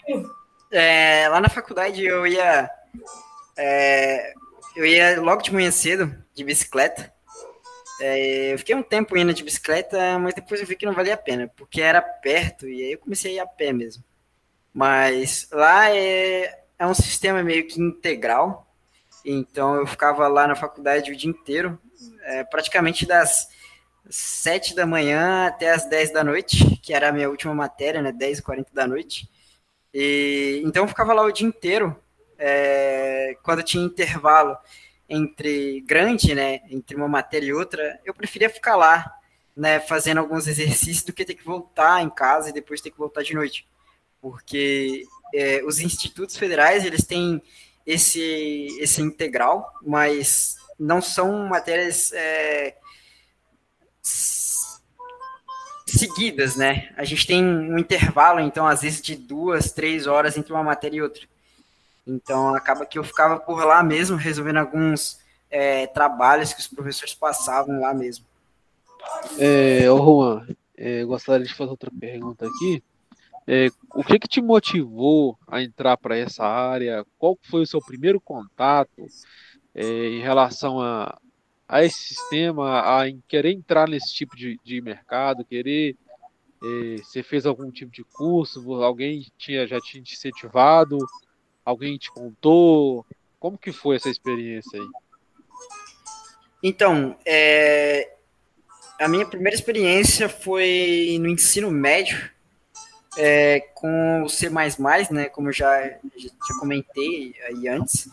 é, 0.71 1.27
lá 1.29 1.41
na 1.41 1.49
faculdade 1.49 2.05
eu 2.05 2.25
ia. 2.25 2.71
É, 3.57 4.33
eu 4.77 4.87
ia 4.87 5.21
logo 5.21 5.43
de 5.43 5.53
manhã 5.53 5.73
cedo, 5.73 6.17
de 6.33 6.45
bicicleta. 6.45 7.13
É, 8.01 8.53
eu 8.53 8.59
fiquei 8.61 8.77
um 8.77 8.83
tempo 8.85 9.17
indo 9.17 9.35
de 9.35 9.43
bicicleta, 9.43 10.21
mas 10.21 10.35
depois 10.35 10.61
eu 10.61 10.69
vi 10.69 10.77
que 10.77 10.87
não 10.87 10.93
valia 10.93 11.15
a 11.15 11.17
pena, 11.17 11.51
porque 11.57 11.81
era 11.81 12.01
perto 12.01 12.69
e 12.69 12.81
aí 12.81 12.93
eu 12.93 12.99
comecei 12.99 13.33
a 13.33 13.35
ir 13.35 13.41
a 13.41 13.47
pé 13.47 13.73
mesmo. 13.73 14.05
Mas 14.73 15.49
lá 15.51 15.91
é, 15.91 16.63
é 16.79 16.87
um 16.87 16.95
sistema 16.95 17.43
meio 17.43 17.67
que 17.67 17.81
integral, 17.81 18.73
então 19.25 19.75
eu 19.75 19.85
ficava 19.85 20.29
lá 20.29 20.47
na 20.47 20.55
faculdade 20.55 21.11
o 21.11 21.17
dia 21.17 21.29
inteiro, 21.29 21.77
é, 22.29 22.45
praticamente 22.45 23.07
das 23.07 23.49
7 24.11 24.75
da 24.75 24.87
manhã 24.87 25.47
até 25.47 25.73
as 25.73 25.87
10 25.87 26.13
da 26.13 26.23
noite, 26.23 26.77
que 26.83 26.93
era 26.93 27.09
a 27.09 27.13
minha 27.13 27.29
última 27.29 27.55
matéria, 27.55 28.03
né? 28.03 28.13
10 28.13 28.39
e 28.39 28.43
40 28.43 28.71
da 28.73 28.87
noite. 28.87 29.29
E, 29.93 30.63
então 30.65 30.85
eu 30.85 30.89
ficava 30.89 31.15
lá 31.15 31.23
o 31.23 31.33
dia 31.33 31.47
inteiro, 31.47 31.97
é, 32.39 33.37
quando 33.43 33.63
tinha 33.63 33.85
intervalo 33.85 34.57
entre 35.09 35.81
grande, 35.81 36.35
né? 36.35 36.61
Entre 36.71 36.95
uma 36.95 37.09
matéria 37.09 37.47
e 37.47 37.53
outra, 37.53 37.99
eu 38.05 38.13
preferia 38.13 38.51
ficar 38.51 38.77
lá, 38.77 39.11
né? 39.57 39.81
Fazendo 39.81 40.19
alguns 40.19 40.47
exercícios 40.47 41.03
do 41.05 41.13
que 41.15 41.25
ter 41.25 41.35
que 41.35 41.45
voltar 41.45 42.03
em 42.03 42.11
casa 42.11 42.51
e 42.51 42.53
depois 42.53 42.83
ter 42.83 42.91
que 42.91 42.99
voltar 42.99 43.23
de 43.23 43.35
noite. 43.35 43.67
Porque 44.21 45.05
é, 45.35 45.63
os 45.65 45.81
institutos 45.81 46.37
federais, 46.37 46.85
eles 46.85 47.05
têm 47.05 47.43
esse, 47.87 48.77
esse 48.81 49.01
integral, 49.01 49.73
mas 49.83 50.58
não 50.79 51.01
são 51.01 51.49
matérias 51.49 52.13
é, 52.13 52.77
seguidas, 55.87 56.57
né? 56.57 56.93
A 56.97 57.05
gente 57.05 57.27
tem 57.27 57.45
um 57.45 57.79
intervalo, 57.79 58.41
então, 58.41 58.67
às 58.67 58.83
vezes, 58.83 59.03
de 59.03 59.17
duas, 59.17 59.73
três 59.73 60.07
horas 60.07 60.37
entre 60.37 60.53
uma 60.53 60.63
matéria 60.63 60.99
e 60.99 61.03
outra. 61.03 61.23
Então, 62.07 62.55
acaba 62.55 62.87
que 62.87 62.99
eu 62.99 63.05
ficava 63.05 63.39
por 63.39 63.65
lá 63.65 63.83
mesmo, 63.83 64.17
resolvendo 64.17 64.59
alguns 64.59 65.19
é, 65.51 65.87
trabalhos 65.89 66.53
que 66.53 66.61
os 66.61 66.69
professores 66.69 67.15
passavam 67.15 67.81
lá 67.81 67.93
mesmo. 67.93 68.25
É, 69.39 69.91
ô 69.91 69.99
Juan, 69.99 70.47
é, 70.77 71.05
gostaria 71.05 71.47
de 71.47 71.55
fazer 71.55 71.71
outra 71.71 71.91
pergunta 71.91 72.47
aqui. 72.47 72.83
É, 73.47 73.69
o 73.95 74.05
que, 74.05 74.19
que 74.19 74.29
te 74.29 74.43
motivou 74.43 75.39
a 75.47 75.63
entrar 75.63 75.97
para 75.97 76.17
essa 76.17 76.45
área? 76.45 77.05
Qual 77.19 77.39
foi 77.43 77.63
o 77.63 77.67
seu 77.67 77.81
primeiro 77.81 78.21
contato 78.21 79.07
é, 79.75 79.85
em 79.85 80.21
relação 80.21 80.81
a, 80.81 81.19
a 81.69 81.85
esse 81.85 82.15
sistema, 82.15 82.99
a 82.99 83.09
em 83.09 83.23
querer 83.29 83.53
entrar 83.53 83.89
nesse 83.89 84.15
tipo 84.15 84.37
de, 84.37 84.59
de 84.65 84.81
mercado, 84.81 85.45
querer 85.45 85.97
é, 86.63 86.97
você 87.03 87.23
fez 87.23 87.47
algum 87.47 87.71
tipo 87.71 87.93
de 87.93 88.05
curso, 88.05 88.83
alguém 88.83 89.27
tinha 89.37 89.67
já 89.67 89.81
tinha 89.81 90.03
te 90.03 90.15
incentivado, 90.15 90.99
alguém 91.65 91.97
te 91.97 92.11
contou, 92.11 93.07
como 93.39 93.57
que 93.57 93.73
foi 93.73 93.97
essa 93.97 94.09
experiência 94.09 94.81
aí? 94.81 94.89
Então, 96.63 97.17
é, 97.25 98.15
a 99.01 99.07
minha 99.07 99.25
primeira 99.25 99.55
experiência 99.55 100.29
foi 100.29 101.17
no 101.21 101.29
ensino 101.29 101.71
médio, 101.71 102.31
é, 103.17 103.61
com 103.75 104.23
o 104.25 104.29
C++, 104.29 104.51
né, 105.11 105.29
como 105.29 105.53
já, 105.53 105.89
já 105.89 106.59
comentei 106.59 107.35
aí 107.47 107.69
antes, 107.69 108.09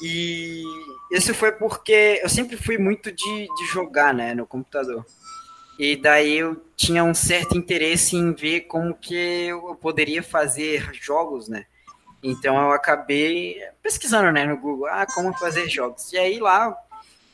e 0.00 0.64
isso 1.10 1.34
foi 1.34 1.52
porque 1.52 2.20
eu 2.22 2.28
sempre 2.28 2.56
fui 2.56 2.78
muito 2.78 3.12
de, 3.12 3.46
de 3.46 3.66
jogar, 3.72 4.14
né, 4.14 4.34
no 4.34 4.46
computador. 4.46 5.04
E 5.78 5.96
daí 5.96 6.38
eu 6.38 6.62
tinha 6.76 7.02
um 7.02 7.14
certo 7.14 7.56
interesse 7.56 8.16
em 8.16 8.34
ver 8.34 8.62
como 8.62 8.94
que 8.94 9.14
eu 9.14 9.74
poderia 9.76 10.22
fazer 10.22 10.90
jogos, 10.92 11.48
né? 11.48 11.66
Então 12.22 12.60
eu 12.60 12.72
acabei 12.72 13.56
pesquisando, 13.82 14.30
né, 14.30 14.44
no 14.44 14.58
Google, 14.58 14.86
ah, 14.86 15.06
como 15.06 15.32
fazer 15.32 15.68
jogos. 15.68 16.12
E 16.12 16.18
aí 16.18 16.38
lá 16.38 16.76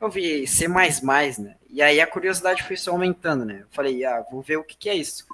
eu 0.00 0.08
vi 0.08 0.46
C++, 0.46 0.68
né? 0.68 1.56
E 1.70 1.82
aí 1.82 2.00
a 2.00 2.06
curiosidade 2.06 2.62
foi 2.62 2.76
só 2.76 2.92
aumentando, 2.92 3.44
né? 3.44 3.60
Eu 3.62 3.66
falei, 3.70 4.04
ah, 4.04 4.24
vou 4.30 4.42
ver 4.42 4.56
o 4.56 4.64
que, 4.64 4.76
que 4.76 4.88
é 4.88 4.94
isso. 4.94 5.26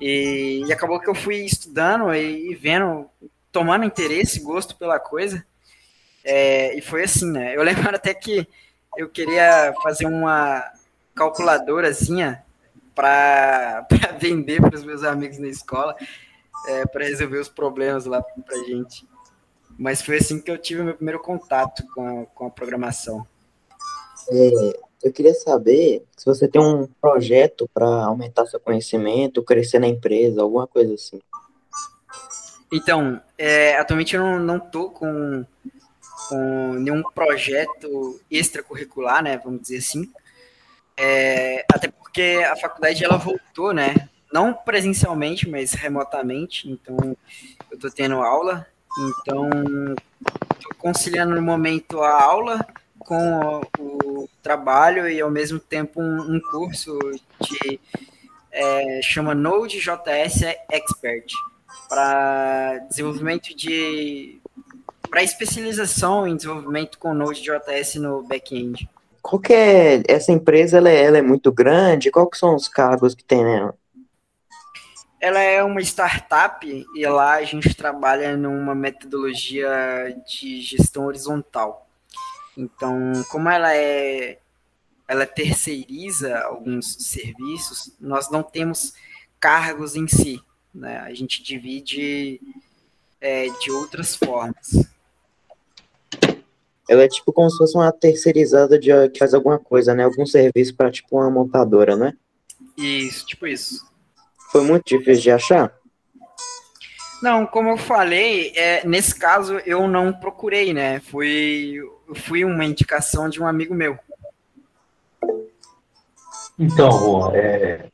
E, 0.00 0.64
e, 0.66 0.72
acabou 0.72 1.00
que 1.00 1.08
eu 1.08 1.14
fui 1.14 1.44
estudando 1.44 2.14
e, 2.14 2.50
e, 2.50 2.54
vendo, 2.54 3.06
tomando 3.50 3.84
interesse, 3.84 4.40
gosto 4.40 4.76
pela 4.76 4.98
coisa. 4.98 5.44
É, 6.24 6.76
e 6.76 6.80
foi 6.80 7.04
assim, 7.04 7.30
né? 7.30 7.56
Eu 7.56 7.62
lembro 7.64 7.94
até 7.94 8.12
que 8.14 8.46
eu 8.96 9.08
queria 9.08 9.72
fazer 9.82 10.06
uma 10.06 10.64
calculadorazinha 11.14 12.44
para 12.94 13.86
vender 14.18 14.60
para 14.60 14.76
os 14.76 14.84
meus 14.84 15.04
amigos 15.04 15.38
na 15.38 15.48
escola, 15.48 15.96
é, 16.66 16.86
para 16.86 17.04
resolver 17.04 17.38
os 17.38 17.48
problemas 17.48 18.06
lá 18.06 18.22
para 18.22 18.64
gente. 18.64 19.06
Mas 19.78 20.02
foi 20.02 20.16
assim 20.16 20.40
que 20.40 20.50
eu 20.50 20.58
tive 20.58 20.80
o 20.80 20.84
meu 20.84 20.94
primeiro 20.94 21.20
contato 21.20 21.84
com, 21.94 22.26
com 22.26 22.46
a 22.46 22.50
programação. 22.50 23.24
É, 24.30 24.80
eu 25.04 25.12
queria 25.12 25.34
saber 25.34 26.04
se 26.16 26.26
você 26.26 26.48
tem 26.48 26.60
um 26.60 26.88
projeto 27.00 27.70
para 27.72 27.86
aumentar 27.86 28.46
seu 28.46 28.58
conhecimento, 28.58 29.44
crescer 29.44 29.78
na 29.78 29.86
empresa, 29.86 30.42
alguma 30.42 30.66
coisa 30.66 30.94
assim. 30.94 31.20
Então, 32.72 33.20
é, 33.38 33.76
atualmente 33.76 34.16
eu 34.16 34.22
não, 34.22 34.40
não 34.40 34.60
tô 34.60 34.90
com, 34.90 35.44
com 36.28 36.74
nenhum 36.74 37.02
projeto 37.02 38.20
extracurricular, 38.30 39.22
né, 39.22 39.40
vamos 39.42 39.62
dizer 39.62 39.78
assim. 39.78 40.10
É, 40.96 41.64
até 41.72 41.88
porque 41.88 42.44
a 42.50 42.56
faculdade 42.56 43.04
ela 43.04 43.16
voltou, 43.16 43.72
né, 43.72 44.08
não 44.32 44.52
presencialmente, 44.52 45.48
mas 45.48 45.72
remotamente. 45.72 46.70
Então, 46.70 47.16
eu 47.70 47.74
estou 47.74 47.90
tendo 47.90 48.16
aula. 48.16 48.66
Então, 48.98 49.48
estou 50.56 50.74
conciliando 50.78 51.34
no 51.34 51.42
momento 51.42 52.02
a 52.02 52.22
aula 52.22 52.66
com 52.98 53.62
o 53.78 54.28
trabalho 54.42 55.08
e 55.08 55.20
ao 55.20 55.30
mesmo 55.30 55.58
tempo 55.58 56.00
um, 56.00 56.36
um 56.36 56.40
curso 56.40 56.98
de 57.40 57.80
é, 58.50 59.00
chama 59.02 59.34
Node.js 59.34 60.42
Expert 60.70 61.32
para 61.88 62.78
desenvolvimento 62.88 63.54
de 63.56 64.37
para 65.08 65.22
especialização 65.22 66.26
em 66.26 66.36
desenvolvimento 66.36 66.98
com 66.98 67.14
Node.js 67.14 67.94
no 67.96 68.22
back-end. 68.22 68.88
Qual 69.22 69.40
que 69.40 69.52
é 69.52 70.02
essa 70.06 70.32
empresa? 70.32 70.78
Ela 70.78 70.90
é, 70.90 71.04
ela 71.04 71.18
é 71.18 71.22
muito 71.22 71.52
grande? 71.52 72.10
Qual 72.10 72.28
que 72.28 72.38
são 72.38 72.54
os 72.54 72.68
cargos 72.68 73.14
que 73.14 73.24
tem 73.24 73.44
nela? 73.44 73.74
Ela 75.20 75.40
é 75.40 75.62
uma 75.64 75.80
startup 75.80 76.86
e 76.94 77.06
lá 77.06 77.34
a 77.34 77.42
gente 77.42 77.74
trabalha 77.74 78.36
numa 78.36 78.74
metodologia 78.74 79.68
de 80.26 80.60
gestão 80.60 81.06
horizontal. 81.06 81.88
Então, 82.56 83.12
como 83.30 83.48
ela 83.48 83.74
é 83.74 84.38
ela 85.08 85.24
terceiriza 85.24 86.38
alguns 86.40 86.94
serviços, 87.00 87.94
nós 87.98 88.30
não 88.30 88.42
temos 88.42 88.92
cargos 89.40 89.96
em 89.96 90.06
si, 90.06 90.42
né? 90.72 90.98
A 90.98 91.14
gente 91.14 91.42
divide 91.42 92.38
é, 93.18 93.48
de 93.48 93.70
outras 93.70 94.14
formas. 94.14 94.86
Ela 96.88 97.02
é 97.04 97.08
tipo 97.08 97.32
como 97.32 97.50
se 97.50 97.58
fosse 97.58 97.76
uma 97.76 97.92
terceirizada 97.92 98.78
de 98.78 98.90
que 99.10 99.18
faz 99.18 99.34
alguma 99.34 99.58
coisa, 99.58 99.94
né? 99.94 100.04
Algum 100.04 100.24
serviço 100.24 100.74
para 100.74 100.90
tipo 100.90 101.16
uma 101.16 101.30
montadora, 101.30 101.96
né? 101.96 102.14
Isso, 102.76 103.26
tipo 103.26 103.46
isso. 103.46 103.86
Foi 104.50 104.62
muito 104.62 104.84
difícil 104.86 105.22
de 105.22 105.30
achar? 105.30 105.72
Não, 107.22 107.44
como 107.44 107.70
eu 107.70 107.76
falei, 107.76 108.52
é, 108.54 108.86
nesse 108.86 109.14
caso 109.14 109.58
eu 109.66 109.88
não 109.88 110.12
procurei, 110.12 110.72
né? 110.72 111.00
Foi, 111.00 111.74
fui 112.14 112.44
uma 112.44 112.64
indicação 112.64 113.28
de 113.28 113.42
um 113.42 113.46
amigo 113.46 113.74
meu. 113.74 113.98
Então, 116.58 116.90
Juan, 116.90 117.36
é, 117.36 117.88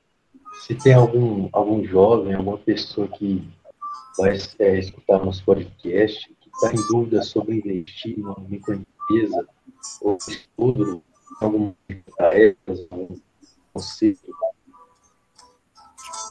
se 0.61 0.75
tem 0.75 0.95
algum, 0.95 1.49
algum 1.53 1.85
jovem, 1.85 2.35
alguma 2.35 2.59
pessoa 2.59 3.09
que 3.09 3.47
vai 4.17 4.39
é, 4.59 4.79
escutar 4.79 5.25
nosso 5.25 5.45
podcast, 5.45 6.31
está 6.55 6.73
em 6.73 6.87
dúvida 6.89 7.23
sobre 7.23 7.57
investir 7.57 8.19
em 8.19 8.23
uma 8.23 8.37
microempresa, 8.49 9.47
ou 10.01 10.17
estudo, 10.29 11.03
alguma 11.41 11.75
algum 12.21 13.21
conceito 13.73 14.35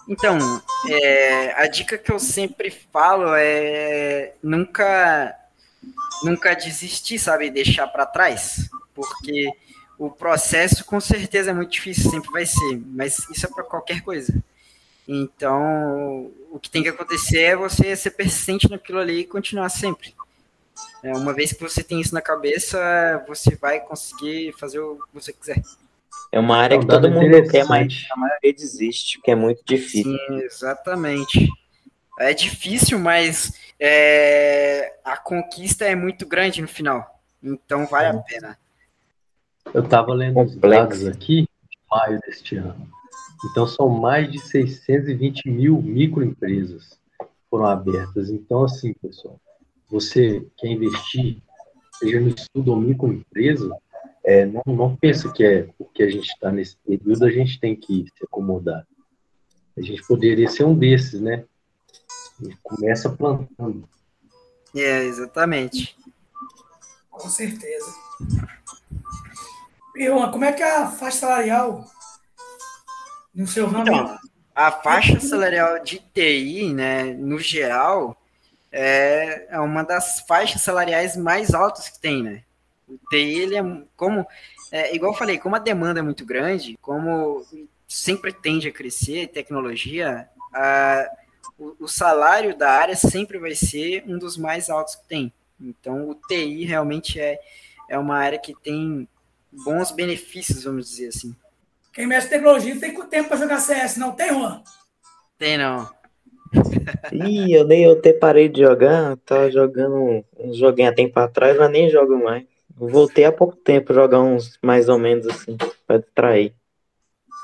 então, 0.07 0.37
é, 0.89 1.53
a 1.53 1.67
dica 1.67 1.97
que 1.97 2.11
eu 2.11 2.19
sempre 2.19 2.69
falo 2.69 3.33
é 3.35 4.33
nunca, 4.43 5.33
nunca 6.23 6.53
desistir, 6.53 7.17
sabe, 7.17 7.49
deixar 7.49 7.87
para 7.87 8.05
trás, 8.05 8.69
porque 8.93 9.49
o 9.97 10.09
processo 10.09 10.83
com 10.83 10.99
certeza 10.99 11.51
é 11.51 11.53
muito 11.53 11.71
difícil, 11.71 12.11
sempre 12.11 12.31
vai 12.31 12.45
ser, 12.45 12.81
mas 12.87 13.17
isso 13.29 13.45
é 13.45 13.49
para 13.49 13.63
qualquer 13.63 14.01
coisa. 14.01 14.33
Então, 15.07 16.31
o 16.51 16.59
que 16.59 16.69
tem 16.69 16.83
que 16.83 16.89
acontecer 16.89 17.39
é 17.39 17.55
você 17.55 17.95
ser 17.95 18.11
persistente 18.11 18.69
naquilo 18.69 18.99
ali 18.99 19.19
e 19.19 19.25
continuar 19.25 19.69
sempre. 19.69 20.13
É, 21.03 21.11
uma 21.15 21.33
vez 21.33 21.53
que 21.53 21.61
você 21.61 21.83
tem 21.83 21.99
isso 21.99 22.13
na 22.13 22.21
cabeça, 22.21 23.23
você 23.27 23.55
vai 23.55 23.79
conseguir 23.79 24.53
fazer 24.53 24.79
o 24.79 24.95
que 24.95 25.13
você 25.13 25.33
quiser. 25.33 25.61
É 26.31 26.39
uma 26.39 26.57
área 26.57 26.79
que 26.79 26.87
todo 26.87 27.11
mundo 27.11 27.47
quer, 27.49 27.65
mas 27.65 28.07
a 28.11 28.15
maioria 28.17 28.53
desiste, 28.53 29.17
porque 29.17 29.31
é 29.31 29.35
muito 29.35 29.63
difícil. 29.65 30.17
Sim, 30.27 30.39
exatamente. 30.39 31.49
É 32.19 32.33
difícil, 32.33 32.97
mas 32.99 33.53
é, 33.79 34.95
a 35.03 35.17
conquista 35.17 35.85
é 35.85 35.95
muito 35.95 36.25
grande 36.25 36.61
no 36.61 36.67
final. 36.67 37.21
Então 37.41 37.85
vale 37.85 38.17
a 38.17 38.21
pena. 38.21 38.57
Eu 39.73 39.83
estava 39.83 40.13
lendo 40.13 40.41
os 40.41 40.55
dados 40.55 41.05
aqui 41.05 41.41
de 41.41 41.77
maio 41.89 42.19
deste 42.21 42.55
ano. 42.55 42.89
Então 43.51 43.67
são 43.67 43.89
mais 43.89 44.31
de 44.31 44.39
620 44.39 45.49
mil 45.49 45.81
microempresas 45.81 46.97
foram 47.53 47.67
abertas. 47.67 48.31
Então, 48.31 48.63
assim, 48.63 48.93
pessoal, 48.93 49.39
você 49.93 50.43
quer 50.57 50.69
investir, 50.69 51.37
seja 51.99 52.19
no 52.19 52.29
estudo 52.29 52.71
ou 52.71 52.81
microempresa, 52.81 53.77
é, 54.25 54.43
não, 54.43 54.63
não 54.65 54.95
pensa 54.95 55.31
que 55.31 55.43
é 55.43 55.69
porque 55.77 56.01
a 56.01 56.09
gente 56.09 56.27
está 56.27 56.51
nesse 56.51 56.75
período, 56.77 57.25
a 57.25 57.29
gente 57.29 57.59
tem 57.59 57.75
que 57.75 58.05
se 58.17 58.23
acomodar. 58.23 58.87
A 59.77 59.81
gente 59.81 60.01
poderia 60.07 60.49
ser 60.49 60.63
um 60.63 60.75
desses, 60.75 61.21
né? 61.21 61.45
A 62.39 62.43
gente 62.43 62.57
começa 62.63 63.09
plantando. 63.09 63.87
É, 64.75 65.03
exatamente. 65.03 65.95
Com 67.11 67.29
certeza. 67.29 67.93
E, 69.95 70.09
como 70.09 70.43
é 70.43 70.53
que 70.53 70.63
é 70.63 70.77
a 70.77 70.87
faixa 70.87 71.19
salarial 71.19 71.85
no 73.33 73.45
seu 73.45 73.67
ramo? 73.67 73.83
Então, 73.83 74.17
a 74.55 74.71
faixa 74.71 75.19
salarial 75.19 75.83
de 75.83 75.99
TI, 75.99 76.73
né, 76.73 77.13
no 77.13 77.37
geral, 77.37 78.17
é, 78.73 79.45
é 79.51 79.59
uma 79.59 79.83
das 79.83 80.21
faixas 80.21 80.63
salariais 80.63 81.15
mais 81.15 81.53
altas 81.53 81.87
que 81.87 81.99
tem, 81.99 82.23
né? 82.23 82.43
O 82.87 82.97
TI, 83.09 83.39
ele 83.39 83.55
é 83.55 83.63
como, 83.95 84.27
é, 84.71 84.95
igual 84.95 85.13
eu 85.13 85.17
falei, 85.17 85.37
como 85.37 85.55
a 85.55 85.59
demanda 85.59 85.99
é 85.99 86.03
muito 86.03 86.25
grande, 86.25 86.77
como 86.81 87.45
sempre 87.87 88.33
tende 88.33 88.67
a 88.67 88.71
crescer 88.71 89.27
tecnologia, 89.27 90.27
a, 90.51 91.07
o, 91.57 91.75
o, 91.81 91.87
salário 91.87 92.57
da 92.57 92.71
área 92.71 92.95
sempre 92.95 93.37
vai 93.37 93.53
ser 93.53 94.03
um 94.07 94.17
dos 94.17 94.37
mais 94.37 94.71
altos 94.71 94.95
que 94.95 95.07
tem. 95.07 95.31
Então, 95.61 96.09
o 96.09 96.15
TI 96.15 96.65
realmente 96.65 97.19
é, 97.19 97.39
é 97.87 97.97
uma 97.97 98.17
área 98.17 98.39
que 98.39 98.55
tem 98.55 99.07
bons 99.51 99.91
benefícios, 99.91 100.63
vamos 100.63 100.89
dizer 100.89 101.09
assim. 101.09 101.35
Quem 101.93 102.07
mexe 102.07 102.27
tecnologia 102.27 102.79
tem 102.79 102.99
tempo 103.07 103.29
para 103.29 103.37
jogar 103.37 103.59
CS, 103.59 103.97
não 103.97 104.13
tem, 104.13 104.29
Juan? 104.29 104.63
Tem 105.37 105.59
não. 105.59 105.87
Ih, 107.11 107.53
eu 107.53 107.65
nem 107.65 107.83
eu 107.83 107.93
até 107.93 108.13
parei 108.13 108.49
de 108.49 108.61
jogar, 108.61 109.17
tava 109.17 109.51
jogando 109.51 110.23
um 110.37 110.53
joguinho 110.53 110.89
há 110.89 110.93
tempo 110.93 111.19
atrás, 111.19 111.57
mas 111.57 111.71
nem 111.71 111.89
jogo 111.89 112.23
mais. 112.23 112.45
Voltei 112.75 113.25
há 113.25 113.31
pouco 113.31 113.55
tempo 113.55 113.93
jogar 113.93 114.21
uns 114.21 114.57
mais 114.61 114.89
ou 114.89 114.97
menos 114.97 115.27
assim, 115.27 115.57
para 115.85 115.99
distrair. 115.99 116.55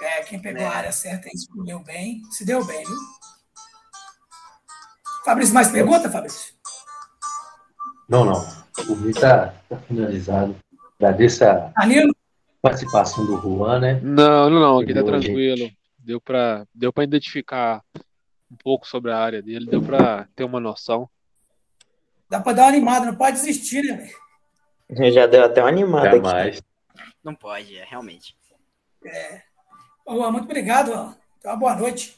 É, 0.02 0.24
quem 0.24 0.42
pegou 0.42 0.66
a 0.66 0.70
área 0.70 0.92
certa 0.92 1.28
e 1.28 1.36
escolheu 1.36 1.80
bem, 1.80 2.22
se 2.32 2.46
deu 2.46 2.66
bem, 2.66 2.84
viu? 2.84 2.96
Fabrício, 5.26 5.54
mais 5.54 5.70
pergunta, 5.70 6.10
Fabrício? 6.10 6.54
Não, 8.08 8.26
não. 8.26 8.42
O 8.88 8.96
vídeo 8.96 9.10
está 9.10 9.54
tá 9.70 9.78
finalizado. 9.78 10.56
Agradeço 10.98 11.44
a 11.46 11.72
Danilo? 11.78 12.12
participação 12.62 13.26
do 13.26 13.40
Juan, 13.42 13.80
né? 13.80 14.00
Não, 14.02 14.50
não, 14.50 14.60
não. 14.60 14.80
Aqui 14.80 14.94
tá 14.94 15.04
tranquilo. 15.04 15.70
Deu 15.98 16.20
para 16.20 16.66
deu 16.74 16.92
identificar 17.02 17.84
um 18.52 18.56
pouco 18.56 18.88
sobre 18.88 19.12
a 19.12 19.18
área 19.18 19.42
dele, 19.42 19.66
deu 19.66 19.82
para 19.82 20.28
ter 20.36 20.44
uma 20.44 20.60
noção. 20.60 21.10
Dá 22.30 22.40
para 22.40 22.54
dar 22.54 22.64
uma 22.64 22.70
animada, 22.70 23.06
não 23.06 23.16
pode 23.16 23.38
desistir, 23.38 23.84
né, 23.84 24.12
velho? 24.90 25.14
Já 25.14 25.28
deu 25.28 25.44
até 25.44 25.62
uma 25.62 25.70
animada 25.70 26.16
Jamais. 26.16 26.58
aqui. 26.58 26.68
Não 27.24 27.36
pode, 27.36 27.78
é, 27.78 27.84
realmente. 27.84 28.36
É. 29.06 29.42
Oh, 30.06 30.32
muito 30.32 30.46
obrigado. 30.46 30.92
Ó. 30.92 31.14
Então, 31.38 31.58
boa 31.58 31.76
noite. 31.76 32.18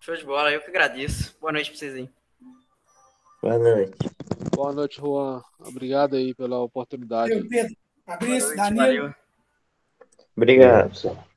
Show 0.00 0.16
de 0.16 0.24
bola, 0.24 0.50
eu 0.50 0.60
que 0.60 0.68
agradeço. 0.68 1.36
Boa 1.40 1.52
noite 1.52 1.70
para 1.70 1.78
vocês 1.78 1.94
aí. 1.94 2.10
Boa 3.42 3.58
noite. 3.58 4.10
Boa 4.54 4.72
noite, 4.72 5.00
Juan. 5.00 5.42
Obrigado 5.58 6.16
aí 6.16 6.34
pela 6.34 6.58
oportunidade. 6.58 7.42
Pedro. 7.48 7.74
Fabrício, 8.04 8.56
Danilo. 8.56 8.76
Valeu. 8.76 9.14
Obrigado. 10.36 11.29